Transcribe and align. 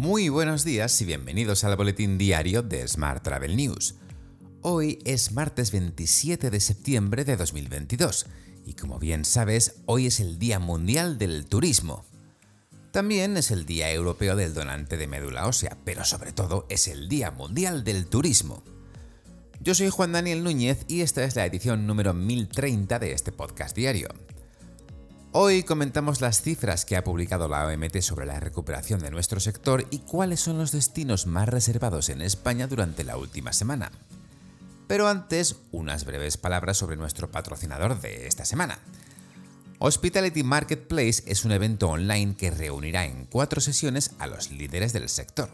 Muy 0.00 0.28
buenos 0.28 0.62
días 0.62 1.02
y 1.02 1.04
bienvenidos 1.04 1.64
al 1.64 1.74
boletín 1.74 2.18
diario 2.18 2.62
de 2.62 2.86
Smart 2.86 3.20
Travel 3.24 3.56
News. 3.56 3.96
Hoy 4.62 5.00
es 5.04 5.32
martes 5.32 5.72
27 5.72 6.50
de 6.50 6.60
septiembre 6.60 7.24
de 7.24 7.36
2022 7.36 8.26
y 8.64 8.74
como 8.74 9.00
bien 9.00 9.24
sabes, 9.24 9.80
hoy 9.86 10.06
es 10.06 10.20
el 10.20 10.38
Día 10.38 10.60
Mundial 10.60 11.18
del 11.18 11.46
Turismo. 11.46 12.04
También 12.92 13.36
es 13.36 13.50
el 13.50 13.66
Día 13.66 13.90
Europeo 13.90 14.36
del 14.36 14.54
Donante 14.54 14.96
de 14.96 15.08
Médula 15.08 15.48
Ósea, 15.48 15.76
pero 15.84 16.04
sobre 16.04 16.30
todo 16.30 16.66
es 16.68 16.86
el 16.86 17.08
Día 17.08 17.32
Mundial 17.32 17.82
del 17.82 18.06
Turismo. 18.06 18.62
Yo 19.60 19.74
soy 19.74 19.90
Juan 19.90 20.12
Daniel 20.12 20.44
Núñez 20.44 20.84
y 20.86 21.00
esta 21.00 21.24
es 21.24 21.34
la 21.34 21.44
edición 21.44 21.88
número 21.88 22.14
1030 22.14 23.00
de 23.00 23.14
este 23.14 23.32
podcast 23.32 23.74
diario. 23.74 24.10
Hoy 25.32 25.62
comentamos 25.62 26.22
las 26.22 26.40
cifras 26.40 26.86
que 26.86 26.96
ha 26.96 27.04
publicado 27.04 27.48
la 27.48 27.66
OMT 27.66 28.00
sobre 28.00 28.24
la 28.24 28.40
recuperación 28.40 29.00
de 29.00 29.10
nuestro 29.10 29.40
sector 29.40 29.86
y 29.90 29.98
cuáles 29.98 30.40
son 30.40 30.56
los 30.56 30.72
destinos 30.72 31.26
más 31.26 31.46
reservados 31.46 32.08
en 32.08 32.22
España 32.22 32.66
durante 32.66 33.04
la 33.04 33.18
última 33.18 33.52
semana. 33.52 33.92
Pero 34.86 35.06
antes, 35.06 35.56
unas 35.70 36.06
breves 36.06 36.38
palabras 36.38 36.78
sobre 36.78 36.96
nuestro 36.96 37.30
patrocinador 37.30 38.00
de 38.00 38.26
esta 38.26 38.46
semana. 38.46 38.78
Hospitality 39.80 40.42
Marketplace 40.44 41.22
es 41.26 41.44
un 41.44 41.52
evento 41.52 41.90
online 41.90 42.34
que 42.34 42.50
reunirá 42.50 43.04
en 43.04 43.26
cuatro 43.26 43.60
sesiones 43.60 44.12
a 44.18 44.28
los 44.28 44.50
líderes 44.50 44.94
del 44.94 45.10
sector. 45.10 45.50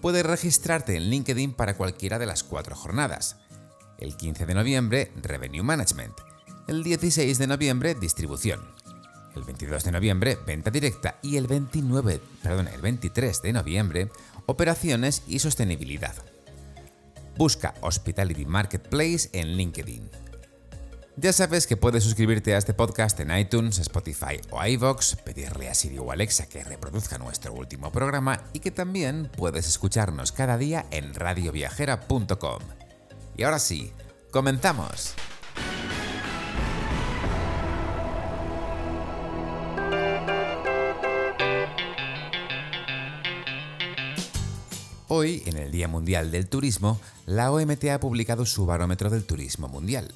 Puedes 0.00 0.24
registrarte 0.24 0.96
en 0.96 1.10
LinkedIn 1.10 1.52
para 1.52 1.76
cualquiera 1.76 2.18
de 2.18 2.26
las 2.26 2.42
cuatro 2.42 2.74
jornadas. 2.74 3.36
El 3.98 4.16
15 4.16 4.46
de 4.46 4.54
noviembre, 4.54 5.12
Revenue 5.22 5.62
Management 5.62 6.14
el 6.66 6.82
16 6.82 7.38
de 7.38 7.46
noviembre, 7.46 7.94
distribución. 7.94 8.60
El 9.36 9.42
22 9.42 9.84
de 9.84 9.92
noviembre, 9.92 10.38
venta 10.46 10.70
directa. 10.70 11.18
Y 11.22 11.36
el, 11.36 11.46
29, 11.46 12.20
perdón, 12.42 12.68
el 12.68 12.80
23 12.80 13.42
de 13.42 13.52
noviembre, 13.52 14.10
operaciones 14.46 15.22
y 15.26 15.38
sostenibilidad. 15.40 16.14
Busca 17.36 17.74
Hospitality 17.80 18.46
Marketplace 18.46 19.28
en 19.32 19.56
LinkedIn. 19.56 20.08
Ya 21.16 21.32
sabes 21.32 21.66
que 21.66 21.76
puedes 21.76 22.02
suscribirte 22.02 22.54
a 22.54 22.58
este 22.58 22.74
podcast 22.74 23.20
en 23.20 23.36
iTunes, 23.36 23.78
Spotify 23.78 24.40
o 24.50 24.64
iVoox, 24.64 25.16
pedirle 25.24 25.68
a 25.68 25.74
Siri 25.74 25.98
o 25.98 26.10
Alexa 26.10 26.48
que 26.48 26.64
reproduzca 26.64 27.18
nuestro 27.18 27.52
último 27.52 27.92
programa 27.92 28.42
y 28.52 28.58
que 28.58 28.72
también 28.72 29.30
puedes 29.36 29.68
escucharnos 29.68 30.32
cada 30.32 30.58
día 30.58 30.86
en 30.90 31.14
radioviajera.com. 31.14 32.62
Y 33.36 33.42
ahora 33.44 33.60
sí, 33.60 33.92
comenzamos. 34.32 35.14
Hoy, 45.08 45.42
en 45.44 45.58
el 45.58 45.70
Día 45.70 45.86
Mundial 45.86 46.30
del 46.30 46.48
Turismo, 46.48 46.98
la 47.26 47.52
OMT 47.52 47.84
ha 47.90 48.00
publicado 48.00 48.46
su 48.46 48.64
barómetro 48.64 49.10
del 49.10 49.24
turismo 49.24 49.68
mundial. 49.68 50.10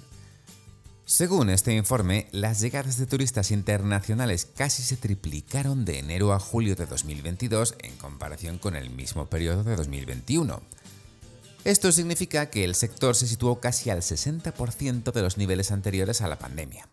Según 1.04 1.50
este 1.50 1.74
informe, 1.74 2.26
las 2.32 2.60
llegadas 2.60 2.96
de 2.96 3.06
turistas 3.06 3.50
internacionales 3.50 4.46
casi 4.46 4.82
se 4.82 4.96
triplicaron 4.96 5.84
de 5.84 5.98
enero 5.98 6.32
a 6.32 6.38
julio 6.38 6.74
de 6.74 6.86
2022 6.86 7.74
en 7.82 7.96
comparación 7.96 8.56
con 8.58 8.76
el 8.76 8.88
mismo 8.88 9.26
periodo 9.26 9.62
de 9.62 9.76
2021. 9.76 10.62
Esto 11.64 11.92
significa 11.92 12.48
que 12.48 12.64
el 12.64 12.74
sector 12.74 13.14
se 13.14 13.26
situó 13.26 13.60
casi 13.60 13.90
al 13.90 14.00
60% 14.00 15.12
de 15.12 15.22
los 15.22 15.36
niveles 15.36 15.70
anteriores 15.70 16.22
a 16.22 16.28
la 16.28 16.38
pandemia. 16.38 16.88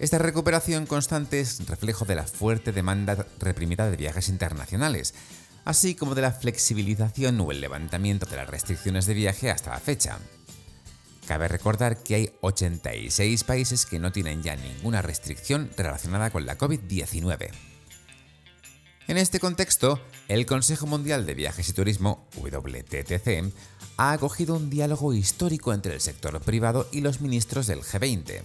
Esta 0.00 0.18
recuperación 0.18 0.86
constante 0.86 1.38
es 1.38 1.64
reflejo 1.68 2.04
de 2.04 2.16
la 2.16 2.24
fuerte 2.24 2.72
demanda 2.72 3.26
reprimida 3.38 3.88
de 3.88 3.96
viajes 3.96 4.28
internacionales, 4.28 5.14
así 5.64 5.94
como 5.94 6.14
de 6.14 6.22
la 6.22 6.32
flexibilización 6.32 7.40
o 7.40 7.50
el 7.50 7.60
levantamiento 7.60 8.26
de 8.26 8.36
las 8.36 8.48
restricciones 8.48 9.06
de 9.06 9.14
viaje 9.14 9.50
hasta 9.50 9.70
la 9.70 9.80
fecha. 9.80 10.18
Cabe 11.26 11.48
recordar 11.48 12.02
que 12.02 12.14
hay 12.14 12.32
86 12.42 13.44
países 13.44 13.86
que 13.86 13.98
no 13.98 14.12
tienen 14.12 14.42
ya 14.42 14.56
ninguna 14.56 15.00
restricción 15.00 15.70
relacionada 15.76 16.30
con 16.30 16.44
la 16.44 16.58
COVID-19. 16.58 17.50
En 19.06 19.18
este 19.18 19.40
contexto, 19.40 20.00
el 20.28 20.46
Consejo 20.46 20.86
Mundial 20.86 21.26
de 21.26 21.34
Viajes 21.34 21.68
y 21.68 21.72
Turismo, 21.72 22.26
WTTC, 22.36 23.52
ha 23.96 24.12
acogido 24.12 24.56
un 24.56 24.70
diálogo 24.70 25.12
histórico 25.12 25.72
entre 25.72 25.94
el 25.94 26.00
sector 26.00 26.40
privado 26.40 26.88
y 26.90 27.00
los 27.00 27.20
ministros 27.20 27.66
del 27.66 27.80
G20. 27.80 28.42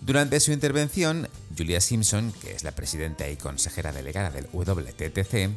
Durante 0.00 0.40
su 0.40 0.52
intervención, 0.52 1.28
Julia 1.56 1.80
Simpson, 1.80 2.32
que 2.40 2.52
es 2.52 2.64
la 2.64 2.72
presidenta 2.72 3.28
y 3.28 3.36
consejera 3.36 3.92
delegada 3.92 4.30
del 4.30 4.48
WTTC, 4.52 5.50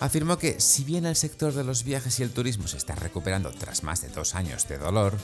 afirmó 0.00 0.38
que 0.38 0.60
si 0.60 0.84
bien 0.84 1.06
el 1.06 1.16
sector 1.16 1.52
de 1.52 1.64
los 1.64 1.84
viajes 1.84 2.18
y 2.20 2.22
el 2.22 2.30
turismo 2.30 2.68
se 2.68 2.76
está 2.76 2.94
recuperando 2.94 3.50
tras 3.52 3.82
más 3.82 4.02
de 4.02 4.08
dos 4.08 4.34
años 4.34 4.68
de 4.68 4.78
dolor, 4.78 5.16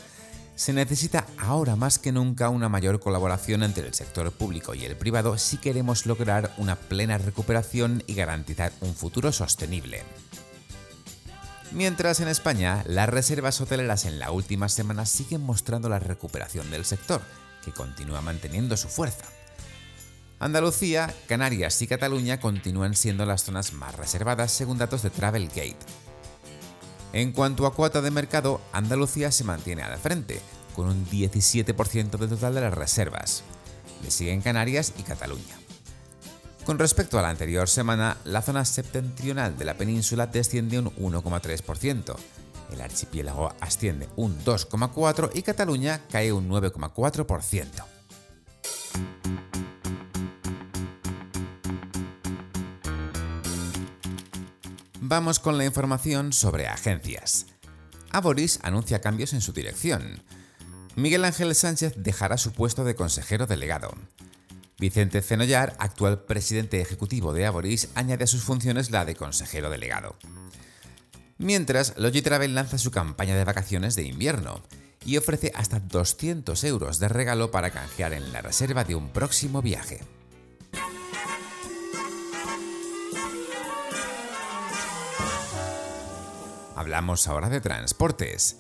se 0.57 0.73
necesita 0.73 1.27
ahora 1.39 1.75
más 1.75 1.99
que 1.99 2.13
nunca 2.13 2.49
una 2.49 2.69
mayor 2.69 3.01
colaboración 3.01 3.63
entre 3.63 3.87
el 3.87 3.95
sector 3.95 4.31
público 4.33 4.75
y 4.75 4.85
el 4.85 4.97
privado 4.97 5.37
si 5.37 5.57
queremos 5.59 6.07
lograr 6.07 6.53
una 6.59 6.77
plena 6.77 7.19
recuperación 7.19 8.05
y 8.07 8.15
garantizar 8.15 8.73
un 8.81 8.95
futuro 8.95 9.33
sostenible. 9.33 10.03
Mientras 11.73 12.21
en 12.21 12.29
España, 12.29 12.85
las 12.87 13.09
reservas 13.09 13.61
hoteleras 13.61 14.05
en 14.05 14.21
la 14.21 14.31
última 14.31 14.69
semana 14.69 15.07
siguen 15.07 15.43
mostrando 15.43 15.89
la 15.89 15.99
recuperación 15.99 16.71
del 16.71 16.85
sector, 16.85 17.21
que 17.65 17.73
continúa 17.73 18.21
manteniendo 18.21 18.77
su 18.77 18.87
fuerza. 18.89 19.25
Andalucía, 20.45 21.11
Canarias 21.27 21.81
y 21.81 21.87
Cataluña 21.87 22.39
continúan 22.39 22.95
siendo 22.95 23.25
las 23.25 23.45
zonas 23.45 23.73
más 23.73 23.95
reservadas 23.95 24.53
según 24.53 24.77
datos 24.77 25.03
de 25.03 25.09
Travelgate. 25.09 25.79
En 27.15 27.33
cuanto 27.33 27.65
a 27.65 27.73
cuota 27.73 28.03
de 28.03 28.11
mercado, 28.11 28.61
Andalucía 28.71 29.33
se 29.33 29.43
mantiene 29.43 29.81
al 29.85 29.97
frente, 29.97 30.43
con 30.77 30.87
un 30.87 31.07
17% 31.07 32.19
del 32.19 32.29
total 32.29 32.55
de 32.57 32.61
las 32.61 32.75
reservas. 32.75 33.43
Le 34.03 34.11
siguen 34.11 34.43
Canarias 34.43 34.93
y 34.99 35.03
Cataluña. 35.03 35.57
Con 36.67 36.79
respecto 36.79 37.19
a 37.19 37.23
la 37.23 37.31
anterior 37.31 37.67
semana, 37.67 38.19
la 38.27 38.43
zona 38.43 38.67
septentrional 38.67 39.57
de 39.57 39.65
la 39.65 39.79
península 39.79 40.27
desciende 40.27 40.79
un 40.79 40.95
1,3%, 40.97 42.17
el 42.71 42.83
archipiélago 42.83 43.55
asciende 43.63 44.11
un 44.17 44.39
2,4% 44.45 45.31
y 45.33 45.41
Cataluña 45.41 46.03
cae 46.11 46.35
un 46.35 46.51
9,4%. 46.51 47.94
Vamos 55.07 55.39
con 55.39 55.59
la 55.59 55.67
información 55.67 56.33
sobre 56.33 56.67
agencias. 56.67 57.45
Aboris 58.11 58.59
anuncia 58.63 59.03
cambios 59.03 59.35
en 59.35 59.43
su 59.43 59.53
dirección. 59.53 60.23
Miguel 60.97 61.27
Ángel 61.27 61.55
Sánchez 61.55 61.93
dejará 61.99 62.39
su 62.39 62.53
puesto 62.53 62.85
de 62.85 62.95
consejero 62.95 63.47
delegado. 63.47 63.93
Vicente 64.79 65.21
Cenollar, 65.21 65.77
actual 65.79 66.25
presidente 66.25 66.81
ejecutivo 66.81 67.35
de 67.35 67.45
Aboris, 67.45 67.91
añade 67.95 68.25
a 68.25 68.27
sus 68.27 68.45
funciones 68.45 68.91
la 68.91 69.05
de 69.05 69.15
consejero 69.15 69.69
delegado. 69.69 70.17
Mientras, 71.37 71.99
Logitravel 71.99 72.55
lanza 72.55 72.79
su 72.79 72.91
campaña 72.91 73.37
de 73.37 73.45
vacaciones 73.45 73.97
de 73.97 74.05
invierno 74.05 74.63
y 75.05 75.19
ofrece 75.19 75.53
hasta 75.55 75.81
200 75.81 76.65
euros 76.65 76.99
de 76.99 77.09
regalo 77.09 77.51
para 77.51 77.69
canjear 77.69 78.15
en 78.15 78.33
la 78.33 78.41
reserva 78.41 78.85
de 78.85 78.95
un 78.95 79.11
próximo 79.11 79.61
viaje. 79.61 80.01
Hablamos 86.85 87.29
ahora 87.29 87.49
de 87.49 87.63
transportes. 87.63 88.59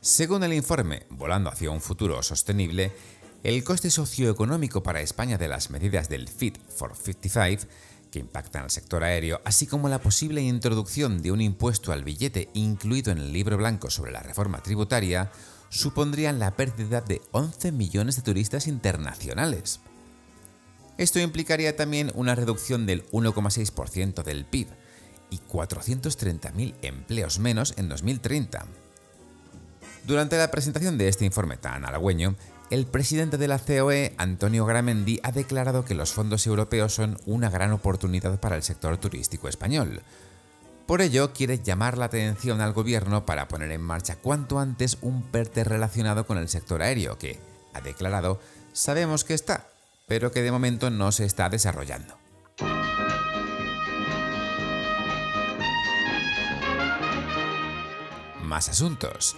Según 0.00 0.42
el 0.44 0.54
informe 0.54 1.02
Volando 1.10 1.50
hacia 1.50 1.70
un 1.70 1.82
futuro 1.82 2.22
sostenible, 2.22 2.90
el 3.42 3.62
coste 3.64 3.90
socioeconómico 3.90 4.82
para 4.82 5.02
España 5.02 5.36
de 5.36 5.46
las 5.46 5.68
medidas 5.68 6.08
del 6.08 6.28
Fit 6.28 6.56
for 6.70 6.96
55 6.96 7.70
que 8.10 8.18
impactan 8.18 8.62
al 8.62 8.70
sector 8.70 9.04
aéreo, 9.04 9.42
así 9.44 9.66
como 9.66 9.90
la 9.90 9.98
posible 9.98 10.40
introducción 10.40 11.20
de 11.20 11.32
un 11.32 11.42
impuesto 11.42 11.92
al 11.92 12.02
billete 12.02 12.48
incluido 12.54 13.12
en 13.12 13.18
el 13.18 13.30
libro 13.30 13.58
blanco 13.58 13.90
sobre 13.90 14.10
la 14.10 14.22
reforma 14.22 14.62
tributaria, 14.62 15.30
supondrían 15.68 16.38
la 16.38 16.56
pérdida 16.56 17.02
de 17.02 17.20
11 17.32 17.72
millones 17.72 18.16
de 18.16 18.22
turistas 18.22 18.68
internacionales. 18.68 19.80
Esto 20.96 21.20
implicaría 21.20 21.76
también 21.76 22.10
una 22.14 22.34
reducción 22.34 22.86
del 22.86 23.06
1,6% 23.10 24.22
del 24.22 24.46
PIB, 24.46 24.68
y 25.30 25.38
430.000 25.38 26.74
empleos 26.82 27.38
menos 27.38 27.74
en 27.76 27.88
2030. 27.88 28.66
Durante 30.06 30.36
la 30.36 30.50
presentación 30.50 30.98
de 30.98 31.08
este 31.08 31.24
informe 31.24 31.56
tan 31.56 31.84
halagüeño, 31.84 32.34
el 32.70 32.86
presidente 32.86 33.36
de 33.36 33.48
la 33.48 33.58
COE, 33.58 34.14
Antonio 34.16 34.64
Gramendi, 34.64 35.20
ha 35.22 35.32
declarado 35.32 35.84
que 35.84 35.94
los 35.94 36.12
fondos 36.12 36.46
europeos 36.46 36.94
son 36.94 37.18
una 37.26 37.50
gran 37.50 37.72
oportunidad 37.72 38.38
para 38.38 38.56
el 38.56 38.62
sector 38.62 38.96
turístico 38.96 39.48
español. 39.48 40.02
Por 40.86 41.02
ello, 41.02 41.32
quiere 41.32 41.58
llamar 41.58 41.98
la 41.98 42.06
atención 42.06 42.60
al 42.60 42.72
gobierno 42.72 43.26
para 43.26 43.48
poner 43.48 43.72
en 43.72 43.80
marcha 43.80 44.16
cuanto 44.16 44.58
antes 44.58 44.98
un 45.02 45.22
PERTE 45.22 45.64
relacionado 45.64 46.26
con 46.26 46.38
el 46.38 46.48
sector 46.48 46.82
aéreo, 46.82 47.18
que, 47.18 47.40
ha 47.74 47.80
declarado, 47.80 48.40
sabemos 48.72 49.24
que 49.24 49.34
está, 49.34 49.66
pero 50.06 50.32
que 50.32 50.42
de 50.42 50.52
momento 50.52 50.90
no 50.90 51.12
se 51.12 51.24
está 51.24 51.48
desarrollando. 51.48 52.19
Más 58.50 58.68
asuntos. 58.68 59.36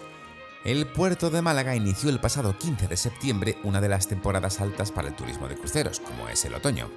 El 0.64 0.87
puerto 0.87 1.29
de 1.29 1.43
Málaga 1.43 1.76
inició 1.76 2.09
el 2.09 2.19
pasado 2.19 2.56
15 2.59 2.88
de 2.88 2.97
septiembre 2.97 3.59
una 3.62 3.81
de 3.81 3.88
las 3.88 4.09
temporadas 4.09 4.61
altas 4.61 4.91
para 4.91 5.09
el 5.09 5.14
turismo 5.14 5.49
de 5.49 5.56
cruceros, 5.56 6.00
como 6.00 6.29
es 6.29 6.44
el 6.47 6.55
otoño. 6.55 6.91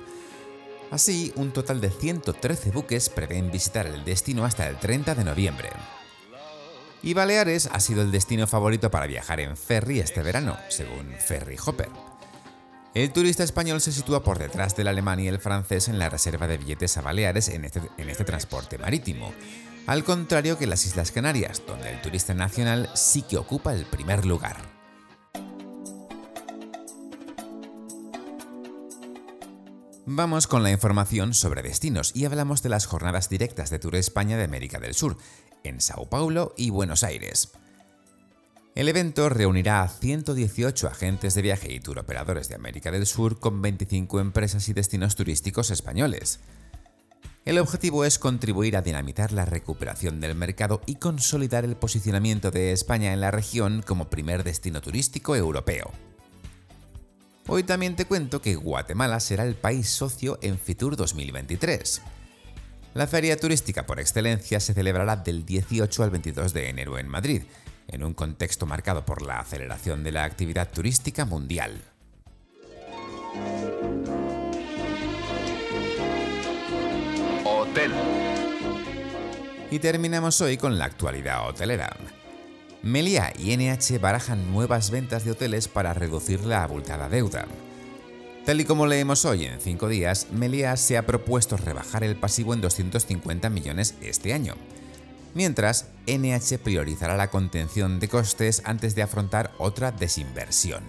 Así, 0.92 1.34
un 1.36 1.52
total 1.52 1.82
de 1.82 1.90
113 1.90 2.72
buques 2.72 3.10
prevén 3.10 3.52
visitar 3.52 3.86
el 3.86 4.06
destino 4.06 4.46
hasta 4.46 4.68
el 4.70 4.78
30 4.78 5.14
de 5.14 5.24
noviembre. 5.26 5.70
Y 7.04 7.14
Baleares 7.14 7.70
ha 7.72 7.80
sido 7.82 8.02
el 8.02 8.12
destino 8.12 8.48
favorito 8.48 8.90
para 8.90 9.08
viajar 9.08 9.42
en 9.42 9.58
ferry 9.58 10.00
este 10.00 10.24
verano, 10.24 10.58
según 10.70 11.12
Ferry 11.20 11.58
Hopper. 11.64 11.90
El 12.94 13.12
turista 13.12 13.44
español 13.44 13.82
se 13.82 13.92
sitúa 13.92 14.24
por 14.24 14.40
detrás 14.40 14.74
del 14.78 14.88
alemán 14.88 15.20
y 15.20 15.28
el 15.28 15.40
francés 15.40 15.90
en 15.90 16.00
la 16.00 16.10
reserva 16.10 16.48
de 16.48 16.58
billetes 16.58 16.96
a 16.96 17.02
Baleares 17.02 17.50
en 17.50 17.66
este, 17.66 17.82
en 17.98 18.10
este 18.10 18.24
transporte 18.24 18.78
marítimo, 18.78 19.34
al 19.88 20.04
contrario 20.04 20.58
que 20.58 20.68
las 20.68 20.86
Islas 20.86 21.12
Canarias, 21.12 21.62
donde 21.68 21.92
el 21.92 22.02
turista 22.02 22.34
nacional 22.34 22.90
sí 22.96 23.22
que 23.22 23.38
ocupa 23.38 23.74
el 23.74 23.86
primer 23.86 24.26
lugar. 24.26 24.58
Vamos 30.08 30.46
con 30.48 30.62
la 30.62 30.72
información 30.72 31.34
sobre 31.34 31.64
destinos 31.64 32.12
y 32.16 32.26
hablamos 32.26 32.62
de 32.62 32.70
las 32.70 32.86
jornadas 32.86 33.28
directas 33.28 33.72
de 33.72 33.80
Tour 33.80 33.96
España 33.96 34.38
de 34.38 34.44
América 34.44 34.80
del 34.80 34.94
Sur, 34.94 35.18
en 35.64 35.82
Sao 35.82 36.08
Paulo 36.10 36.54
y 36.58 36.70
Buenos 36.70 37.04
Aires. 37.04 37.52
El 38.76 38.90
evento 38.90 39.30
reunirá 39.30 39.82
a 39.82 39.88
118 39.88 40.88
agentes 40.88 41.34
de 41.34 41.42
viaje 41.42 41.74
y 41.74 41.80
tour 41.80 41.98
operadores 41.98 42.50
de 42.50 42.56
América 42.56 42.92
del 42.92 43.06
Sur 43.06 43.40
con 43.40 43.62
25 43.62 44.20
empresas 44.20 44.68
y 44.68 44.74
destinos 44.74 45.16
turísticos 45.16 45.72
españoles. 45.72 46.42
El 47.46 47.60
objetivo 47.60 48.06
es 48.06 48.18
contribuir 48.18 48.76
a 48.76 48.82
dinamitar 48.82 49.32
la 49.32 49.46
recuperación 49.46 50.20
del 50.20 50.34
mercado 50.34 50.82
y 50.88 50.96
consolidar 50.96 51.64
el 51.64 51.76
posicionamiento 51.76 52.50
de 52.50 52.72
España 52.72 53.14
en 53.14 53.22
la 53.22 53.30
región 53.30 53.84
como 53.86 54.10
primer 54.10 54.44
destino 54.44 54.82
turístico 54.82 55.36
europeo. 55.36 55.92
Hoy 57.46 57.62
también 57.62 57.96
te 57.96 58.06
cuento 58.06 58.42
que 58.42 58.56
Guatemala 58.56 59.20
será 59.20 59.44
el 59.44 59.54
país 59.54 59.88
socio 59.88 60.40
en 60.42 60.58
Fitur 60.58 60.96
2023. 60.96 62.02
La 62.96 63.06
feria 63.06 63.38
turística 63.38 63.86
por 63.86 64.00
excelencia 64.00 64.60
se 64.60 64.74
celebrará 64.74 65.18
del 65.18 65.46
18 65.46 66.02
al 66.02 66.10
22 66.10 66.52
de 66.52 66.70
enero 66.70 66.98
en 66.98 67.08
Madrid, 67.08 67.44
en 67.88 68.04
un 68.04 68.16
contexto 68.16 68.66
marcado 68.66 69.06
por 69.06 69.22
la 69.22 69.40
aceleración 69.40 70.04
de 70.04 70.12
la 70.12 70.24
actividad 70.24 70.72
turística 70.72 71.26
mundial. 71.26 71.80
Y 79.72 79.80
terminamos 79.80 80.40
hoy 80.42 80.58
con 80.58 80.78
la 80.78 80.86
actualidad 80.86 81.48
hotelera. 81.50 81.96
Melia 82.82 83.34
y 83.38 83.58
NH 83.58 84.00
barajan 84.00 84.52
nuevas 84.52 84.92
ventas 84.92 85.26
de 85.26 85.32
hoteles 85.32 85.68
para 85.68 85.94
reducir 85.94 86.46
la 86.46 86.64
abultada 86.64 87.10
deuda. 87.10 87.46
Tal 88.46 88.62
y 88.62 88.66
como 88.66 88.86
leemos 88.86 89.26
hoy 89.26 89.46
en 89.46 89.60
5 89.60 89.90
días, 89.90 90.28
Melia 90.32 90.78
se 90.78 90.98
ha 90.98 91.06
propuesto 91.06 91.58
rebajar 91.58 92.04
el 92.04 92.16
pasivo 92.16 92.54
en 92.54 92.62
250 92.62 93.50
millones 93.50 93.96
este 94.02 94.34
año, 94.34 94.54
mientras 95.34 95.88
NH 96.06 96.60
priorizará 96.60 97.18
la 97.18 97.32
contención 97.32 98.00
de 98.00 98.08
costes 98.08 98.62
antes 98.66 98.94
de 98.94 99.02
afrontar 99.02 99.52
otra 99.58 99.92
desinversión. 99.92 100.84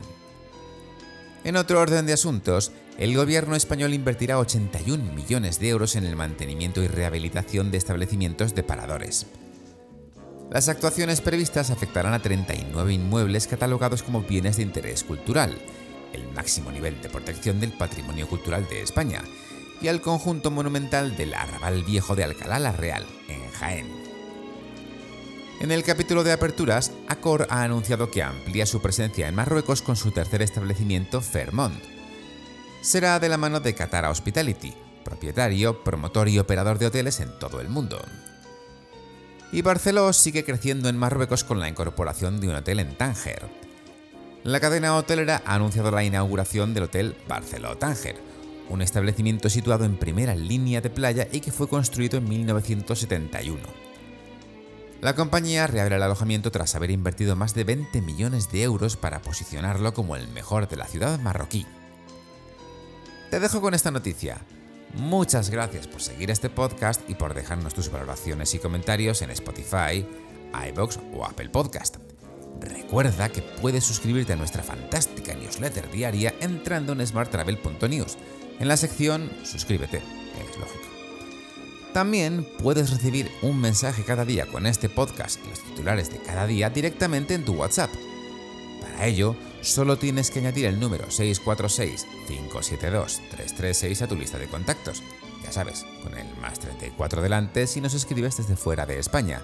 En 1.44 1.56
otro 1.56 1.80
orden 1.80 2.04
de 2.04 2.12
asuntos, 2.12 2.72
el 2.98 3.14
gobierno 3.14 3.56
español 3.56 3.92
invertirá 3.92 4.38
81 4.38 5.12
millones 5.12 5.58
de 5.60 5.68
euros 5.68 5.96
en 5.96 6.04
el 6.04 6.16
mantenimiento 6.16 6.82
y 6.82 6.88
rehabilitación 6.88 7.70
de 7.70 7.78
establecimientos 7.78 8.54
de 8.54 8.62
paradores. 8.62 9.26
Las 10.50 10.68
actuaciones 10.68 11.20
previstas 11.20 11.70
afectarán 11.70 12.14
a 12.14 12.22
39 12.22 12.94
inmuebles 12.94 13.46
catalogados 13.46 14.02
como 14.02 14.22
bienes 14.22 14.56
de 14.56 14.62
interés 14.62 15.04
cultural, 15.04 15.58
el 16.12 16.26
máximo 16.32 16.70
nivel 16.70 17.00
de 17.02 17.10
protección 17.10 17.60
del 17.60 17.72
patrimonio 17.72 18.28
cultural 18.28 18.66
de 18.68 18.80
España, 18.80 19.22
y 19.82 19.88
al 19.88 20.00
conjunto 20.00 20.50
monumental 20.50 21.16
del 21.16 21.34
Arrabal 21.34 21.82
Viejo 21.84 22.16
de 22.16 22.24
Alcalá 22.24 22.58
la 22.58 22.72
Real, 22.72 23.04
en 23.28 23.50
Jaén. 23.50 23.86
En 25.60 25.70
el 25.72 25.82
capítulo 25.82 26.22
de 26.22 26.32
aperturas, 26.32 26.92
Accor 27.08 27.46
ha 27.50 27.62
anunciado 27.62 28.10
que 28.10 28.22
amplía 28.22 28.66
su 28.66 28.80
presencia 28.80 29.28
en 29.28 29.34
Marruecos 29.34 29.82
con 29.82 29.96
su 29.96 30.12
tercer 30.12 30.42
establecimiento, 30.42 31.20
Fairmont. 31.20 31.95
Será 32.86 33.18
de 33.18 33.28
la 33.28 33.36
mano 33.36 33.58
de 33.58 33.74
Qatar 33.74 34.04
Hospitality, 34.04 34.72
propietario, 35.04 35.82
promotor 35.82 36.28
y 36.28 36.38
operador 36.38 36.78
de 36.78 36.86
hoteles 36.86 37.18
en 37.18 37.36
todo 37.36 37.60
el 37.60 37.68
mundo. 37.68 38.00
Y 39.50 39.62
Barceló 39.62 40.12
sigue 40.12 40.44
creciendo 40.44 40.88
en 40.88 40.96
Marruecos 40.96 41.42
con 41.42 41.58
la 41.58 41.68
incorporación 41.68 42.40
de 42.40 42.48
un 42.48 42.54
hotel 42.54 42.78
en 42.78 42.96
Tánger. 42.96 43.48
La 44.44 44.60
cadena 44.60 44.94
hotelera 44.94 45.42
ha 45.44 45.56
anunciado 45.56 45.90
la 45.90 46.04
inauguración 46.04 46.74
del 46.74 46.84
Hotel 46.84 47.16
Barceló 47.26 47.76
Tánger, 47.76 48.20
un 48.68 48.80
establecimiento 48.82 49.50
situado 49.50 49.84
en 49.84 49.96
primera 49.96 50.36
línea 50.36 50.80
de 50.80 50.90
playa 50.90 51.26
y 51.32 51.40
que 51.40 51.50
fue 51.50 51.66
construido 51.66 52.18
en 52.18 52.28
1971. 52.28 53.62
La 55.00 55.16
compañía 55.16 55.66
reabre 55.66 55.96
el 55.96 56.04
alojamiento 56.04 56.52
tras 56.52 56.76
haber 56.76 56.92
invertido 56.92 57.34
más 57.34 57.52
de 57.52 57.64
20 57.64 58.00
millones 58.00 58.52
de 58.52 58.62
euros 58.62 58.96
para 58.96 59.22
posicionarlo 59.22 59.92
como 59.92 60.14
el 60.14 60.28
mejor 60.28 60.68
de 60.68 60.76
la 60.76 60.86
ciudad 60.86 61.18
marroquí. 61.18 61.66
Te 63.30 63.40
dejo 63.40 63.60
con 63.60 63.74
esta 63.74 63.90
noticia. 63.90 64.38
Muchas 64.94 65.50
gracias 65.50 65.88
por 65.88 66.00
seguir 66.00 66.30
este 66.30 66.48
podcast 66.48 67.00
y 67.10 67.16
por 67.16 67.34
dejarnos 67.34 67.74
tus 67.74 67.90
valoraciones 67.90 68.54
y 68.54 68.60
comentarios 68.60 69.20
en 69.20 69.30
Spotify, 69.30 70.06
iBox 70.68 71.00
o 71.12 71.24
Apple 71.24 71.48
Podcast. 71.48 71.96
Recuerda 72.60 73.28
que 73.28 73.42
puedes 73.42 73.82
suscribirte 73.82 74.34
a 74.34 74.36
nuestra 74.36 74.62
fantástica 74.62 75.34
newsletter 75.34 75.90
diaria 75.90 76.34
entrando 76.40 76.92
en 76.92 77.04
smarttravel.news. 77.04 78.16
En 78.60 78.68
la 78.68 78.76
sección 78.76 79.28
Suscríbete, 79.44 79.98
es 79.98 80.58
lógico. 80.58 80.86
También 81.92 82.46
puedes 82.62 82.90
recibir 82.90 83.28
un 83.42 83.60
mensaje 83.60 84.04
cada 84.04 84.24
día 84.24 84.46
con 84.46 84.66
este 84.66 84.88
podcast 84.88 85.44
y 85.44 85.48
los 85.50 85.64
titulares 85.64 86.10
de 86.10 86.18
cada 86.18 86.46
día 86.46 86.70
directamente 86.70 87.34
en 87.34 87.44
tu 87.44 87.54
WhatsApp. 87.54 87.90
Para 88.80 89.06
ello, 89.06 89.34
solo 89.70 89.98
tienes 89.98 90.30
que 90.30 90.38
añadir 90.38 90.64
el 90.66 90.80
número 90.80 91.06
646-572-336 91.08 94.02
a 94.02 94.08
tu 94.08 94.16
lista 94.16 94.38
de 94.38 94.48
contactos. 94.48 95.02
Ya 95.42 95.52
sabes, 95.52 95.84
con 96.02 96.16
el 96.16 96.26
más 96.36 96.58
34 96.58 97.20
delante 97.22 97.66
si 97.66 97.80
nos 97.80 97.94
escribes 97.94 98.36
desde 98.36 98.56
fuera 98.56 98.84
de 98.86 98.98
España. 98.98 99.42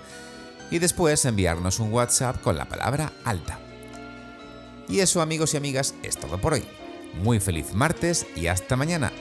Y 0.71 0.79
después 0.79 1.25
enviarnos 1.25 1.81
un 1.81 1.93
WhatsApp 1.93 2.41
con 2.41 2.57
la 2.57 2.69
palabra 2.69 3.13
alta. 3.25 3.59
Y 4.89 5.01
eso 5.01 5.23
amigos 5.23 5.55
y 5.55 5.59
amigas 5.59 5.95
es 6.03 6.17
todo 6.17 6.41
por 6.41 6.55
hoy. 6.55 6.65
Muy 7.23 7.41
feliz 7.41 7.75
martes 7.75 8.27
y 8.37 8.47
hasta 8.47 8.77
mañana. 8.77 9.13